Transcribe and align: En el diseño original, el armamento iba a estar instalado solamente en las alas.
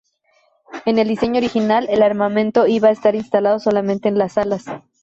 En 0.87 0.97
el 0.97 1.09
diseño 1.09 1.37
original, 1.37 1.85
el 1.87 2.01
armamento 2.01 2.65
iba 2.65 2.87
a 2.87 2.91
estar 2.91 3.13
instalado 3.13 3.59
solamente 3.59 4.09
en 4.09 4.17
las 4.17 4.35
alas. 4.39 4.65